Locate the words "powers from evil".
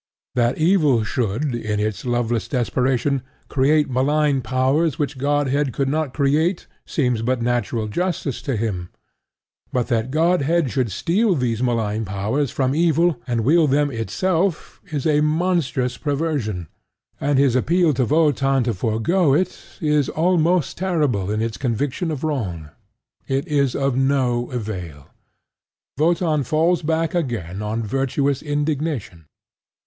12.03-13.17